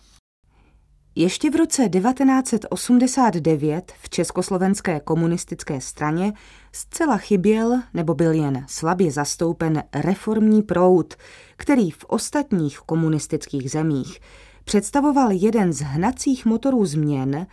Ještě 1.18 1.50
v 1.50 1.56
roce 1.56 1.88
1989 1.88 3.92
v 4.00 4.08
Československé 4.08 5.00
komunistické 5.00 5.80
straně 5.80 6.32
zcela 6.72 7.16
chyběl 7.16 7.82
nebo 7.94 8.14
byl 8.14 8.32
jen 8.32 8.64
slabě 8.68 9.10
zastoupen 9.10 9.82
reformní 9.94 10.62
proud, 10.62 11.14
který 11.56 11.90
v 11.90 12.04
ostatních 12.04 12.78
komunistických 12.78 13.70
zemích 13.70 14.20
představoval 14.64 15.30
jeden 15.30 15.72
z 15.72 15.80
hnacích 15.80 16.46
motorů 16.46 16.86
změn 16.86 17.46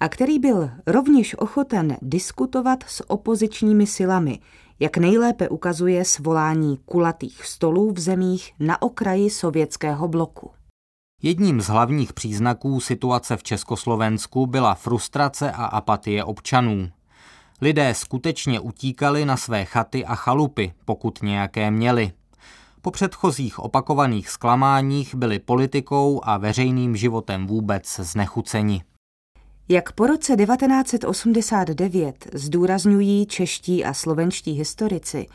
a 0.00 0.08
který 0.08 0.38
byl 0.38 0.70
rovněž 0.86 1.34
ochoten 1.38 1.96
diskutovat 2.02 2.84
s 2.86 3.10
opozičními 3.10 3.86
silami, 3.86 4.38
jak 4.80 4.96
nejlépe 4.96 5.48
ukazuje 5.48 6.04
svolání 6.04 6.78
kulatých 6.86 7.44
stolů 7.44 7.92
v 7.92 7.98
zemích 7.98 8.52
na 8.60 8.82
okraji 8.82 9.30
sovětského 9.30 10.08
bloku. 10.08 10.50
Jedním 11.22 11.60
z 11.60 11.66
hlavních 11.66 12.12
příznaků 12.12 12.80
situace 12.80 13.36
v 13.36 13.42
Československu 13.42 14.46
byla 14.46 14.74
frustrace 14.74 15.52
a 15.52 15.64
apatie 15.64 16.24
občanů. 16.24 16.90
Lidé 17.60 17.94
skutečně 17.94 18.60
utíkali 18.60 19.24
na 19.24 19.36
své 19.36 19.64
chaty 19.64 20.04
a 20.04 20.14
chalupy, 20.14 20.72
pokud 20.84 21.22
nějaké 21.22 21.70
měli. 21.70 22.12
Po 22.82 22.90
předchozích 22.90 23.58
opakovaných 23.58 24.30
zklamáních 24.30 25.14
byli 25.14 25.38
politikou 25.38 26.20
a 26.24 26.36
veřejným 26.36 26.96
životem 26.96 27.46
vůbec 27.46 28.00
znechuceni. 28.00 28.82
Jak 29.68 29.92
po 29.92 30.06
roce 30.06 30.36
1989 30.36 32.26
zdůrazňují 32.34 33.26
čeští 33.26 33.84
a 33.84 33.94
slovenští 33.94 34.52
historici, 34.52 35.26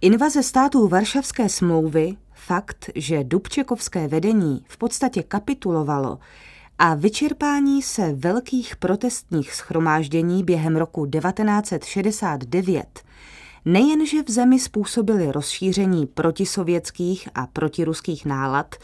invaze 0.00 0.42
států 0.42 0.88
Varšavské 0.88 1.48
smlouvy, 1.48 2.16
fakt, 2.46 2.90
že 2.94 3.24
Dubčekovské 3.24 4.08
vedení 4.08 4.64
v 4.68 4.76
podstatě 4.76 5.22
kapitulovalo 5.22 6.18
a 6.78 6.94
vyčerpání 6.94 7.82
se 7.82 8.12
velkých 8.12 8.76
protestních 8.76 9.54
schromáždění 9.54 10.44
během 10.44 10.76
roku 10.76 11.06
1969 11.06 13.06
nejenže 13.66 14.22
v 14.22 14.30
zemi 14.30 14.60
způsobili 14.60 15.32
rozšíření 15.32 16.06
protisovětských 16.06 17.28
a 17.34 17.46
protiruských 17.46 18.26
nálad, 18.26 18.74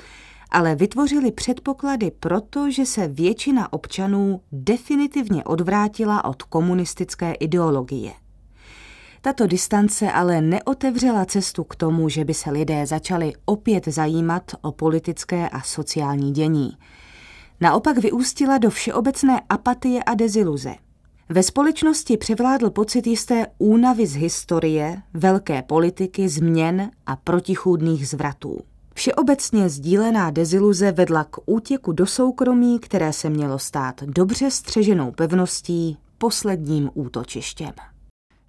ale 0.50 0.74
vytvořili 0.74 1.32
předpoklady 1.32 2.12
proto, 2.20 2.70
že 2.70 2.86
se 2.86 3.08
většina 3.08 3.72
občanů 3.72 4.40
definitivně 4.52 5.44
odvrátila 5.44 6.24
od 6.24 6.42
komunistické 6.42 7.32
ideologie. 7.32 8.12
Tato 9.24 9.46
distance 9.46 10.12
ale 10.12 10.40
neotevřela 10.40 11.24
cestu 11.24 11.64
k 11.64 11.76
tomu, 11.76 12.08
že 12.08 12.24
by 12.24 12.34
se 12.34 12.50
lidé 12.50 12.86
začali 12.86 13.32
opět 13.44 13.88
zajímat 13.88 14.42
o 14.60 14.72
politické 14.72 15.48
a 15.48 15.60
sociální 15.60 16.32
dění. 16.32 16.76
Naopak 17.60 17.98
vyústila 17.98 18.58
do 18.58 18.70
všeobecné 18.70 19.40
apatie 19.48 20.02
a 20.02 20.14
deziluze. 20.14 20.74
Ve 21.28 21.42
společnosti 21.42 22.16
převládl 22.16 22.70
pocit 22.70 23.06
jisté 23.06 23.46
únavy 23.58 24.06
z 24.06 24.14
historie, 24.14 25.02
velké 25.14 25.62
politiky, 25.62 26.28
změn 26.28 26.90
a 27.06 27.16
protichůdných 27.16 28.08
zvratů. 28.08 28.60
Všeobecně 28.94 29.68
sdílená 29.68 30.30
deziluze 30.30 30.92
vedla 30.92 31.24
k 31.24 31.36
útěku 31.46 31.92
do 31.92 32.06
soukromí, 32.06 32.78
které 32.78 33.12
se 33.12 33.30
mělo 33.30 33.58
stát 33.58 34.02
dobře 34.02 34.50
střeženou 34.50 35.10
pevností, 35.10 35.98
posledním 36.18 36.90
útočištěm. 36.94 37.91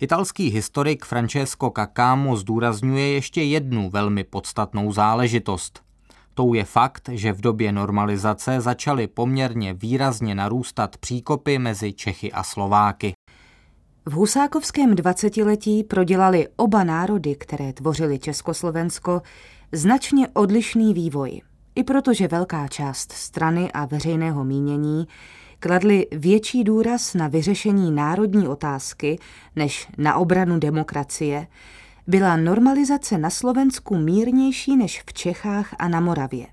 Italský 0.03 0.49
historik 0.49 1.05
Francesco 1.05 1.71
Cacamo 1.75 2.35
zdůrazňuje 2.37 3.09
ještě 3.09 3.43
jednu 3.43 3.89
velmi 3.89 4.23
podstatnou 4.23 4.91
záležitost. 4.91 5.81
Tou 6.33 6.53
je 6.53 6.63
fakt, 6.63 7.09
že 7.11 7.33
v 7.33 7.41
době 7.41 7.71
normalizace 7.71 8.61
začaly 8.61 9.07
poměrně 9.07 9.73
výrazně 9.73 10.35
narůstat 10.35 10.97
příkopy 10.97 11.59
mezi 11.59 11.93
Čechy 11.93 12.31
a 12.31 12.43
Slováky. 12.43 13.13
V 14.05 14.11
husákovském 14.11 14.95
dvacetiletí 14.95 15.83
prodělali 15.83 16.47
oba 16.55 16.83
národy, 16.83 17.35
které 17.35 17.73
tvořily 17.73 18.19
Československo, 18.19 19.21
značně 19.71 20.27
odlišný 20.27 20.93
vývoj. 20.93 21.41
I 21.75 21.83
protože 21.83 22.27
velká 22.27 22.67
část 22.67 23.11
strany 23.11 23.71
a 23.71 23.85
veřejného 23.85 24.43
mínění 24.43 25.07
kladly 25.63 26.07
větší 26.11 26.63
důraz 26.63 27.13
na 27.13 27.27
vyřešení 27.27 27.91
národní 27.91 28.47
otázky 28.47 29.19
než 29.55 29.87
na 29.97 30.15
obranu 30.15 30.59
demokracie, 30.59 31.47
byla 32.07 32.37
normalizace 32.37 33.17
na 33.17 33.29
Slovensku 33.29 33.97
mírnější 33.97 34.77
než 34.77 35.03
v 35.09 35.13
Čechách 35.13 35.75
a 35.79 35.87
na 35.87 35.99
Moravě. 35.99 36.45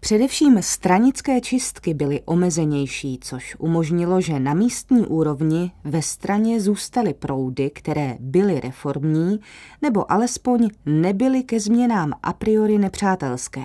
Především 0.00 0.62
stranické 0.62 1.40
čistky 1.40 1.94
byly 1.94 2.20
omezenější, 2.24 3.18
což 3.22 3.56
umožnilo, 3.58 4.20
že 4.20 4.40
na 4.40 4.54
místní 4.54 5.06
úrovni 5.06 5.72
ve 5.84 6.02
straně 6.02 6.60
zůstaly 6.60 7.14
proudy, 7.14 7.70
které 7.70 8.16
byly 8.20 8.60
reformní 8.60 9.40
nebo 9.82 10.12
alespoň 10.12 10.68
nebyly 10.86 11.42
ke 11.42 11.60
změnám 11.60 12.12
a 12.22 12.32
priori 12.32 12.78
nepřátelské. 12.78 13.64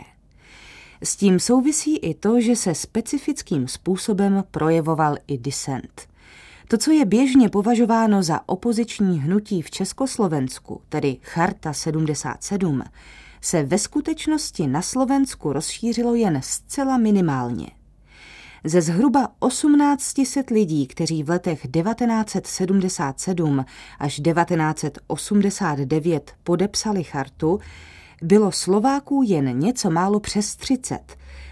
S 1.04 1.16
tím 1.16 1.40
souvisí 1.40 1.98
i 1.98 2.14
to, 2.14 2.42
že 2.42 2.56
se 2.56 2.76
specifickým 2.76 3.68
způsobem 3.68 4.44
projevoval 4.52 5.16
i 5.28 5.38
disent. 5.38 6.08
To, 6.68 6.78
co 6.78 6.92
je 6.92 7.06
běžně 7.06 7.50
považováno 7.50 8.24
za 8.24 8.42
opoziční 8.46 9.20
hnutí 9.20 9.62
v 9.62 9.72
Československu, 9.72 10.82
tedy 10.90 11.18
Charta 11.22 11.74
77, 11.74 12.84
se 13.42 13.64
ve 13.64 13.78
skutečnosti 13.78 14.68
na 14.68 14.82
Slovensku 14.82 15.54
rozšířilo 15.54 16.16
jen 16.16 16.40
zcela 16.44 16.98
minimálně. 16.98 17.68
Ze 18.64 18.82
zhruba 18.82 19.30
1800 19.48 20.50
lidí, 20.50 20.88
kteří 20.88 21.24
v 21.24 21.30
letech 21.30 21.68
1977 21.72 23.66
až 24.00 24.16
1989 24.16 26.32
podepsali 26.44 27.04
chartu, 27.04 27.60
bylo 28.22 28.52
Slováků 28.52 29.24
jen 29.26 29.60
něco 29.60 29.90
málo 29.90 30.20
přes 30.20 30.56
30, 30.56 31.00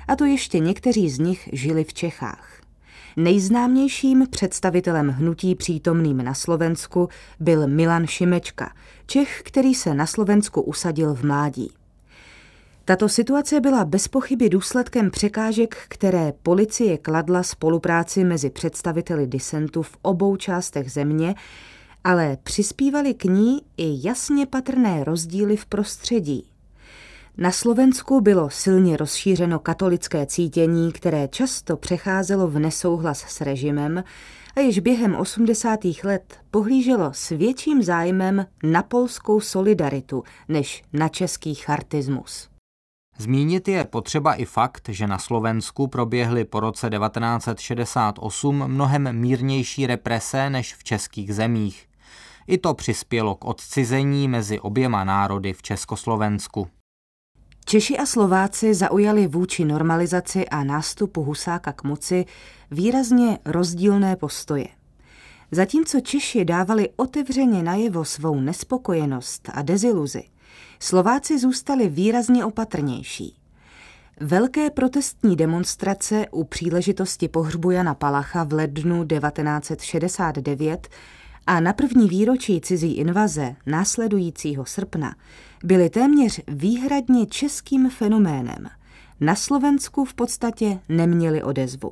a 0.07 0.15
to 0.15 0.25
ještě 0.25 0.59
někteří 0.59 1.09
z 1.09 1.19
nich 1.19 1.49
žili 1.53 1.83
v 1.83 1.93
Čechách. 1.93 2.61
Nejznámějším 3.17 4.27
představitelem 4.29 5.09
hnutí 5.09 5.55
přítomným 5.55 6.17
na 6.17 6.33
Slovensku 6.33 7.09
byl 7.39 7.67
Milan 7.67 8.07
Šimečka, 8.07 8.73
Čech, 9.05 9.41
který 9.43 9.75
se 9.75 9.93
na 9.93 10.05
Slovensku 10.05 10.61
usadil 10.61 11.13
v 11.13 11.23
mládí. 11.23 11.71
Tato 12.85 13.09
situace 13.09 13.59
byla 13.59 13.85
bez 13.85 14.07
pochyby 14.07 14.49
důsledkem 14.49 15.11
překážek, 15.11 15.77
které 15.87 16.33
policie 16.43 16.97
kladla 16.97 17.43
spolupráci 17.43 18.23
mezi 18.23 18.49
představiteli 18.49 19.27
disentu 19.27 19.81
v 19.81 19.97
obou 20.01 20.35
částech 20.35 20.91
země, 20.91 21.35
ale 22.03 22.37
přispívali 22.43 23.13
k 23.13 23.23
ní 23.23 23.61
i 23.77 24.07
jasně 24.07 24.45
patrné 24.45 25.03
rozdíly 25.03 25.57
v 25.57 25.65
prostředí. 25.65 26.54
Na 27.37 27.51
Slovensku 27.51 28.21
bylo 28.21 28.49
silně 28.49 28.97
rozšířeno 28.97 29.59
katolické 29.59 30.25
cítění, 30.25 30.91
které 30.91 31.27
často 31.27 31.77
přecházelo 31.77 32.47
v 32.47 32.59
nesouhlas 32.59 33.19
s 33.19 33.41
režimem 33.41 34.03
a 34.55 34.59
již 34.59 34.79
během 34.79 35.15
80. 35.15 35.79
let 36.03 36.39
pohlíželo 36.51 37.09
s 37.13 37.29
větším 37.29 37.83
zájmem 37.83 38.45
na 38.63 38.83
polskou 38.83 39.39
solidaritu 39.39 40.23
než 40.47 40.83
na 40.93 41.09
český 41.09 41.55
chartismus. 41.55 42.49
Zmínit 43.17 43.67
je 43.67 43.85
potřeba 43.85 44.33
i 44.33 44.45
fakt, 44.45 44.89
že 44.89 45.07
na 45.07 45.17
Slovensku 45.17 45.87
proběhly 45.87 46.45
po 46.45 46.59
roce 46.59 46.89
1968 46.89 48.67
mnohem 48.67 49.19
mírnější 49.19 49.87
represe 49.87 50.49
než 50.49 50.75
v 50.75 50.83
českých 50.83 51.35
zemích. 51.35 51.87
I 52.47 52.57
to 52.57 52.73
přispělo 52.73 53.35
k 53.35 53.45
odcizení 53.45 54.27
mezi 54.27 54.59
oběma 54.59 55.03
národy 55.03 55.53
v 55.53 55.61
Československu. 55.61 56.67
Češi 57.67 57.97
a 57.97 58.05
Slováci 58.05 58.73
zaujali 58.73 59.27
vůči 59.27 59.65
normalizaci 59.65 60.49
a 60.49 60.63
nástupu 60.63 61.23
Husáka 61.23 61.73
k 61.73 61.83
moci 61.83 62.25
výrazně 62.71 63.39
rozdílné 63.45 64.15
postoje. 64.15 64.67
Zatímco 65.51 65.99
Češi 65.99 66.45
dávali 66.45 66.89
otevřeně 66.95 67.63
najevo 67.63 68.05
svou 68.05 68.41
nespokojenost 68.41 69.49
a 69.53 69.61
deziluzi, 69.61 70.23
Slováci 70.79 71.39
zůstali 71.39 71.89
výrazně 71.89 72.45
opatrnější. 72.45 73.37
Velké 74.19 74.69
protestní 74.69 75.35
demonstrace 75.35 76.25
u 76.31 76.43
příležitosti 76.43 77.27
pohřbu 77.27 77.71
Jana 77.71 77.93
Palacha 77.93 78.43
v 78.43 78.53
lednu 78.53 79.05
1969 79.05 80.87
a 81.47 81.59
na 81.59 81.73
první 81.73 82.07
výročí 82.07 82.61
cizí 82.61 82.93
invaze 82.93 83.55
následujícího 83.65 84.65
srpna 84.65 85.15
byly 85.63 85.89
téměř 85.89 86.41
výhradně 86.47 87.25
českým 87.25 87.89
fenoménem. 87.89 88.67
Na 89.19 89.35
Slovensku 89.35 90.05
v 90.05 90.13
podstatě 90.13 90.79
neměli 90.89 91.43
odezvu. 91.43 91.91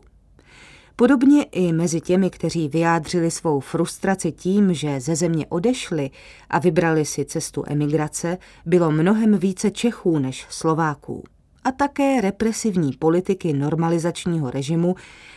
Podobně 0.96 1.44
i 1.44 1.74
mezi 1.74 2.02
těmi, 2.02 2.30
kteří 2.30 2.70
vyjádřili 2.70 3.32
svou 3.32 3.60
frustraci 3.60 4.32
tím, 4.32 4.74
že 4.74 5.00
ze 5.00 5.16
země 5.16 5.46
odešli 5.50 6.10
a 6.50 6.60
vybrali 6.60 7.06
si 7.06 7.26
cestu 7.26 7.64
emigrace, 7.68 8.38
bylo 8.66 8.92
mnohem 8.92 9.38
více 9.38 9.72
Čechů 9.72 10.20
než 10.20 10.46
Slováků. 10.50 11.24
A 11.64 11.72
také 11.72 12.22
represivní 12.22 12.94
politiky 12.94 13.54
normalizačního 13.54 14.52
režimu 14.52 14.96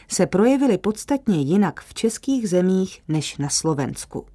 se 0.09 0.27
projevily 0.27 0.79
podstatně 0.79 1.41
jinak 1.41 1.81
v 1.81 1.95
českých 1.95 2.49
zemích 2.49 3.03
než 3.09 3.39
na 3.39 3.49
Slovensku. 3.49 4.27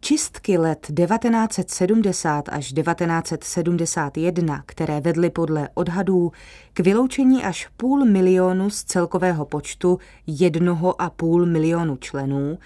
Čistky 0.00 0.58
let 0.58 0.86
1970 0.96 2.48
až 2.48 2.72
1971, 2.72 4.62
které 4.66 5.00
vedly 5.00 5.30
podle 5.30 5.68
odhadů 5.74 6.32
k 6.72 6.80
vyloučení 6.80 7.44
až 7.44 7.68
půl 7.76 8.04
milionu 8.04 8.70
z 8.70 8.84
celkového 8.84 9.44
počtu 9.44 9.98
jednoho 10.26 11.02
a 11.02 11.10
půl 11.10 11.46
milionu 11.46 11.96
členů, 11.96 12.58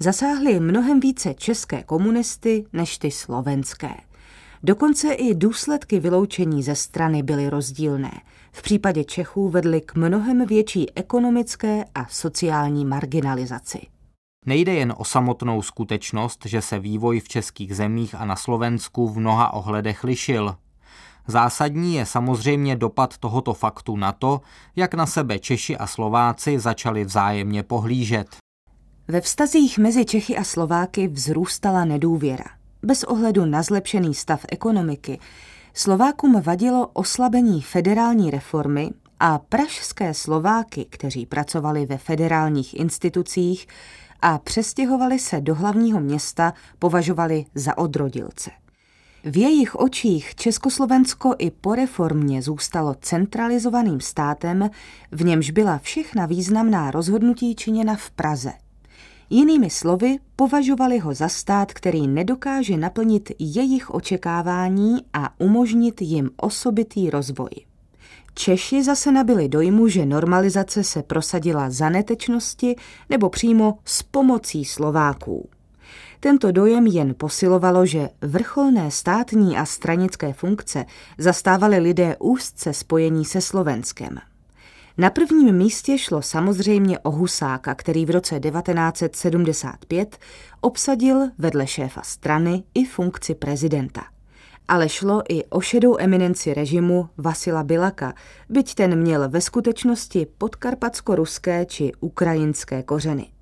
zasáhly 0.00 0.60
mnohem 0.60 1.00
více 1.00 1.34
české 1.34 1.82
komunisty 1.82 2.64
než 2.72 2.98
ty 2.98 3.10
slovenské. 3.10 4.07
Dokonce 4.62 5.12
i 5.12 5.34
důsledky 5.34 6.00
vyloučení 6.00 6.62
ze 6.62 6.74
strany 6.74 7.22
byly 7.22 7.50
rozdílné. 7.50 8.12
V 8.52 8.62
případě 8.62 9.04
Čechů 9.04 9.48
vedly 9.48 9.80
k 9.80 9.94
mnohem 9.94 10.46
větší 10.46 10.96
ekonomické 10.96 11.84
a 11.94 12.06
sociální 12.08 12.84
marginalizaci. 12.84 13.80
Nejde 14.46 14.74
jen 14.74 14.94
o 14.96 15.04
samotnou 15.04 15.62
skutečnost, 15.62 16.46
že 16.46 16.62
se 16.62 16.78
vývoj 16.78 17.20
v 17.20 17.28
českých 17.28 17.76
zemích 17.76 18.14
a 18.14 18.24
na 18.24 18.36
Slovensku 18.36 19.08
v 19.08 19.18
mnoha 19.18 19.52
ohledech 19.52 20.04
lišil. 20.04 20.56
Zásadní 21.26 21.94
je 21.94 22.06
samozřejmě 22.06 22.76
dopad 22.76 23.18
tohoto 23.18 23.54
faktu 23.54 23.96
na 23.96 24.12
to, 24.12 24.40
jak 24.76 24.94
na 24.94 25.06
sebe 25.06 25.38
Češi 25.38 25.76
a 25.76 25.86
Slováci 25.86 26.58
začali 26.58 27.04
vzájemně 27.04 27.62
pohlížet. 27.62 28.36
Ve 29.08 29.20
vztazích 29.20 29.78
mezi 29.78 30.04
Čechy 30.04 30.36
a 30.36 30.44
Slováky 30.44 31.08
vzrůstala 31.08 31.84
nedůvěra. 31.84 32.57
Bez 32.82 33.04
ohledu 33.04 33.44
na 33.44 33.62
zlepšený 33.62 34.14
stav 34.14 34.44
ekonomiky, 34.48 35.18
Slovákům 35.74 36.40
vadilo 36.40 36.86
oslabení 36.92 37.62
federální 37.62 38.30
reformy 38.30 38.90
a 39.20 39.38
pražské 39.38 40.14
Slováky, 40.14 40.86
kteří 40.90 41.26
pracovali 41.26 41.86
ve 41.86 41.98
federálních 41.98 42.80
institucích 42.80 43.66
a 44.22 44.38
přestěhovali 44.38 45.18
se 45.18 45.40
do 45.40 45.54
hlavního 45.54 46.00
města, 46.00 46.52
považovali 46.78 47.44
za 47.54 47.78
odrodilce. 47.78 48.50
V 49.24 49.36
jejich 49.36 49.74
očích 49.74 50.34
Československo 50.34 51.34
i 51.38 51.50
po 51.50 51.74
reformě 51.74 52.42
zůstalo 52.42 52.94
centralizovaným 53.00 54.00
státem, 54.00 54.70
v 55.12 55.24
němž 55.24 55.50
byla 55.50 55.78
všechna 55.78 56.26
významná 56.26 56.90
rozhodnutí 56.90 57.54
činěna 57.54 57.96
v 57.96 58.10
Praze. 58.10 58.52
Jinými 59.30 59.70
slovy, 59.70 60.18
považovali 60.36 60.98
ho 60.98 61.14
za 61.14 61.28
stát, 61.28 61.72
který 61.72 62.08
nedokáže 62.08 62.76
naplnit 62.76 63.32
jejich 63.38 63.90
očekávání 63.90 64.96
a 65.12 65.40
umožnit 65.40 66.02
jim 66.02 66.30
osobitý 66.36 67.10
rozvoj. 67.10 67.50
Češi 68.34 68.84
zase 68.84 69.12
nabili 69.12 69.48
dojmu, 69.48 69.88
že 69.88 70.06
normalizace 70.06 70.84
se 70.84 71.02
prosadila 71.02 71.70
za 71.70 71.88
netečnosti 71.88 72.76
nebo 73.10 73.30
přímo 73.30 73.78
s 73.84 74.02
pomocí 74.02 74.64
Slováků. 74.64 75.48
Tento 76.20 76.52
dojem 76.52 76.86
jen 76.86 77.14
posilovalo, 77.18 77.86
že 77.86 78.08
vrcholné 78.22 78.90
státní 78.90 79.56
a 79.56 79.64
stranické 79.64 80.32
funkce 80.32 80.84
zastávali 81.18 81.78
lidé 81.78 82.16
úzce 82.18 82.72
spojení 82.72 83.24
se 83.24 83.40
Slovenskem. 83.40 84.18
Na 85.00 85.10
prvním 85.10 85.56
místě 85.56 85.98
šlo 85.98 86.22
samozřejmě 86.22 86.98
o 86.98 87.10
Husáka, 87.10 87.74
který 87.74 88.06
v 88.06 88.10
roce 88.10 88.40
1975 88.40 90.18
obsadil 90.60 91.28
vedle 91.38 91.66
šéfa 91.66 92.02
strany 92.02 92.62
i 92.74 92.84
funkci 92.84 93.34
prezidenta. 93.34 94.04
Ale 94.68 94.88
šlo 94.88 95.22
i 95.28 95.44
o 95.44 95.60
šedou 95.60 95.96
eminenci 95.98 96.54
režimu 96.54 97.08
Vasila 97.16 97.62
Bilaka, 97.62 98.14
byť 98.48 98.74
ten 98.74 98.98
měl 98.98 99.28
ve 99.28 99.40
skutečnosti 99.40 100.26
podkarpatsko-ruské 100.38 101.64
či 101.64 101.92
ukrajinské 102.00 102.82
kořeny. 102.82 103.37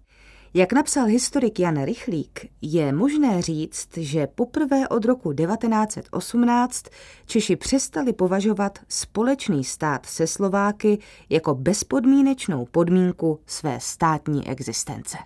Jak 0.57 0.73
napsal 0.73 1.07
historik 1.07 1.61
Jan 1.61 1.85
Rychlík, 1.85 2.47
je 2.63 2.93
možné 2.93 3.43
říct, 3.43 3.97
že 3.97 4.27
poprvé 4.27 4.89
od 4.89 5.05
roku 5.05 5.33
1918 5.33 6.85
Češi 7.27 7.57
přestali 7.57 8.13
považovat 8.13 8.79
společný 8.89 9.65
stát 9.65 10.07
se 10.07 10.27
Slováky 10.27 10.99
jako 11.29 11.55
bezpodmínečnou 11.55 12.67
podmínku 12.71 13.41
své 13.47 13.81
státní 13.81 14.49
existence. 14.49 15.19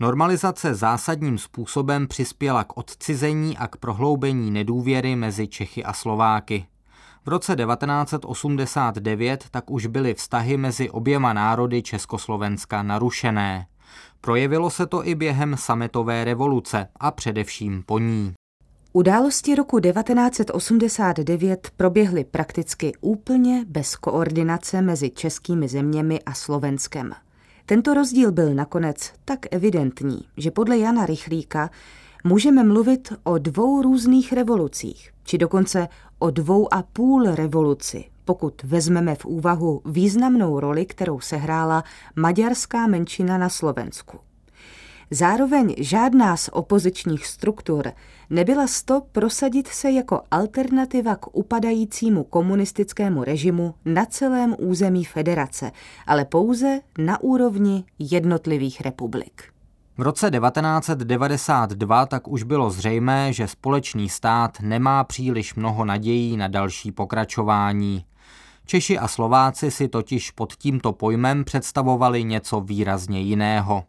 Normalizace 0.00 0.74
zásadním 0.74 1.38
způsobem 1.38 2.08
přispěla 2.08 2.64
k 2.64 2.76
odcizení 2.76 3.56
a 3.58 3.66
k 3.66 3.76
prohloubení 3.76 4.50
nedůvěry 4.50 5.16
mezi 5.16 5.48
Čechy 5.48 5.84
a 5.84 5.92
Slováky. 5.92 6.66
V 7.24 7.28
roce 7.28 7.56
1989 7.56 9.44
tak 9.50 9.70
už 9.70 9.86
byly 9.86 10.14
vztahy 10.14 10.56
mezi 10.56 10.90
oběma 10.90 11.32
národy 11.32 11.82
Československa 11.82 12.82
narušené. 12.82 13.66
Projevilo 14.20 14.70
se 14.70 14.86
to 14.86 15.08
i 15.08 15.14
během 15.14 15.56
sametové 15.58 16.24
revoluce 16.24 16.88
a 17.00 17.10
především 17.10 17.82
po 17.86 17.98
ní. 17.98 18.34
Události 18.92 19.54
roku 19.54 19.80
1989 19.80 21.70
proběhly 21.76 22.24
prakticky 22.24 22.92
úplně 23.00 23.64
bez 23.68 23.96
koordinace 23.96 24.82
mezi 24.82 25.10
českými 25.10 25.68
zeměmi 25.68 26.20
a 26.26 26.34
Slovenskem. 26.34 27.12
Tento 27.66 27.94
rozdíl 27.94 28.32
byl 28.32 28.54
nakonec 28.54 29.12
tak 29.24 29.38
evidentní, 29.50 30.20
že 30.36 30.50
podle 30.50 30.78
Jana 30.78 31.06
Rychlíka 31.06 31.70
můžeme 32.24 32.64
mluvit 32.64 33.12
o 33.24 33.38
dvou 33.38 33.82
různých 33.82 34.32
revolucích, 34.32 35.10
či 35.24 35.38
dokonce 35.38 35.88
o 36.18 36.30
dvou 36.30 36.74
a 36.74 36.82
půl 36.82 37.24
revoluci, 37.34 38.04
pokud 38.28 38.62
vezmeme 38.62 39.14
v 39.14 39.24
úvahu 39.24 39.82
významnou 39.84 40.60
roli, 40.60 40.86
kterou 40.86 41.20
sehrála 41.20 41.84
maďarská 42.16 42.86
menšina 42.86 43.38
na 43.38 43.48
Slovensku. 43.48 44.18
Zároveň 45.10 45.74
žádná 45.78 46.36
z 46.36 46.48
opozičních 46.52 47.26
struktur 47.26 47.92
nebyla 48.30 48.66
sto 48.66 49.02
prosadit 49.12 49.68
se 49.68 49.90
jako 49.90 50.22
alternativa 50.30 51.16
k 51.16 51.36
upadajícímu 51.36 52.24
komunistickému 52.24 53.24
režimu 53.24 53.74
na 53.84 54.06
celém 54.06 54.56
území 54.58 55.04
federace, 55.04 55.72
ale 56.06 56.24
pouze 56.24 56.80
na 56.98 57.20
úrovni 57.20 57.84
jednotlivých 57.98 58.80
republik. 58.80 59.42
V 59.98 60.02
roce 60.02 60.30
1992 60.30 62.06
tak 62.06 62.28
už 62.28 62.42
bylo 62.42 62.70
zřejmé, 62.70 63.32
že 63.32 63.48
společný 63.48 64.08
stát 64.08 64.60
nemá 64.60 65.04
příliš 65.04 65.54
mnoho 65.54 65.84
nadějí 65.84 66.36
na 66.36 66.48
další 66.48 66.92
pokračování. 66.92 68.04
Češi 68.70 68.98
a 68.98 69.08
Slováci 69.08 69.70
si 69.70 69.88
totiž 69.88 70.30
pod 70.30 70.52
tímto 70.56 70.92
pojmem 70.92 71.44
představovali 71.44 72.24
něco 72.24 72.60
výrazně 72.60 73.20
jiného. 73.20 73.84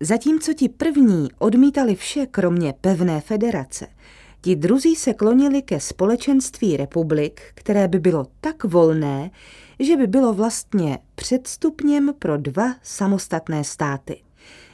Zatímco 0.00 0.54
ti 0.54 0.68
první 0.68 1.28
odmítali 1.38 1.94
vše 1.94 2.26
kromě 2.26 2.74
pevné 2.80 3.20
federace, 3.20 3.86
ti 4.40 4.56
druzí 4.56 4.96
se 4.96 5.14
klonili 5.14 5.62
ke 5.62 5.80
společenství 5.80 6.76
republik, 6.76 7.40
které 7.54 7.88
by 7.88 7.98
bylo 7.98 8.26
tak 8.40 8.64
volné, 8.64 9.30
že 9.80 9.96
by 9.96 10.06
bylo 10.06 10.32
vlastně 10.32 10.98
předstupněm 11.14 12.14
pro 12.18 12.36
dva 12.36 12.74
samostatné 12.82 13.64
státy. 13.64 14.22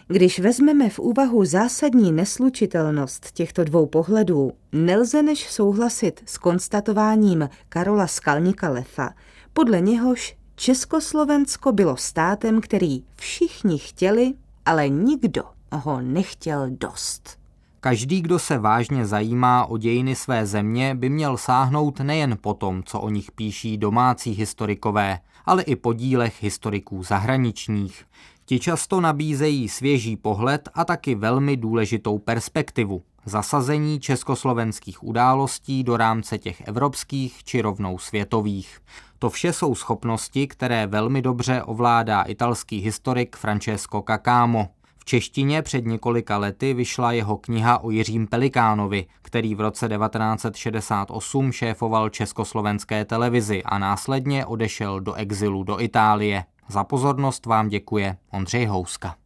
Když 0.09 0.39
vezmeme 0.39 0.91
v 0.91 0.99
úvahu 0.99 1.45
zásadní 1.45 2.13
neslučitelnost 2.13 3.33
těchto 3.33 3.65
dvou 3.65 3.87
pohledů, 3.87 4.53
nelze 4.73 5.23
než 5.23 5.51
souhlasit 5.51 6.23
s 6.27 6.39
konstatováním 6.39 7.49
Karola 7.69 8.07
Skalníka 8.07 8.71
Lefa, 8.71 9.15
podle 9.55 9.81
něhož 9.81 10.37
Československo 10.57 11.73
bylo 11.73 11.97
státem, 11.97 12.61
který 12.61 13.05
všichni 13.17 13.79
chtěli, 13.79 14.35
ale 14.67 14.88
nikdo 14.88 15.43
ho 15.73 16.01
nechtěl 16.01 16.67
dost. 16.71 17.38
Každý, 17.81 18.21
kdo 18.21 18.38
se 18.38 18.59
vážně 18.59 19.07
zajímá 19.07 19.67
o 19.67 19.79
dějiny 19.79 20.14
své 20.14 20.47
země, 20.47 20.95
by 20.95 21.09
měl 21.09 21.37
sáhnout 21.37 22.01
nejen 22.01 22.38
po 22.40 22.55
tom, 22.55 22.83
co 22.83 23.01
o 23.01 23.09
nich 23.09 23.33
píší 23.33 23.79
domácí 23.79 24.31
historikové, 24.31 25.19
ale 25.45 25.62
i 25.62 25.77
po 25.77 25.93
dílech 25.93 26.43
historiků 26.43 27.03
zahraničních. 27.03 28.05
Ti 28.45 28.59
často 28.59 29.01
nabízejí 29.01 29.69
svěží 29.69 30.17
pohled 30.17 30.69
a 30.75 30.85
taky 30.85 31.14
velmi 31.14 31.57
důležitou 31.57 32.19
perspektivu. 32.19 33.03
Zasazení 33.27 34.01
československých 34.01 35.05
událostí 35.05 35.85
do 35.85 35.97
rámce 35.97 36.39
těch 36.39 36.61
evropských 36.61 37.45
či 37.45 37.61
rovnou 37.61 37.99
světových. 37.99 38.79
To 39.19 39.31
vše 39.31 39.53
jsou 39.53 39.75
schopnosti, 39.75 40.47
které 40.47 40.87
velmi 40.87 41.23
dobře 41.23 41.63
ovládá 41.63 42.23
italský 42.23 42.79
historik 42.79 43.37
Francesco 43.37 44.05
Cacamo. 44.07 44.69
V 44.99 45.05
češtině 45.05 45.63
před 45.63 45.87
několika 45.87 46.39
lety 46.39 46.75
vyšla 46.75 47.13
jeho 47.13 47.37
kniha 47.37 47.79
o 47.79 47.91
Jiřím 47.91 48.27
Pelikánovi, 48.27 49.07
který 49.23 49.55
v 49.55 49.61
roce 49.61 49.89
1968 49.89 51.53
šéfoval 51.53 52.09
československé 52.09 53.05
televizi 53.05 53.63
a 53.63 53.79
následně 53.79 54.47
odešel 54.47 55.01
do 55.01 55.15
exilu 55.15 55.63
do 55.63 55.81
Itálie. 55.81 56.45
Za 56.69 56.85
pozornost 56.85 57.47
vám 57.47 57.69
děkuje 57.69 58.17
Ondřej 58.31 58.67
Houska. 58.67 59.17